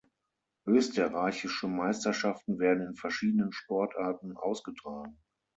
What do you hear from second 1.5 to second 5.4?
Meisterschaften werden in verschiedenen Sportarten ausgetragen.